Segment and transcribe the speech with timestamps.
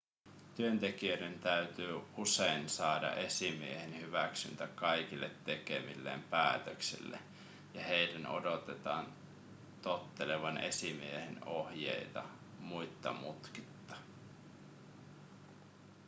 [0.55, 7.19] työntekijöiden täytyy usein saada esimiehen hyväksyntä kaikille tekemilleen päätöksille
[7.73, 9.05] ja heidän odotetaan
[9.81, 12.23] tottelevan esimiehen ohjeita
[12.59, 13.95] muitta mutkitta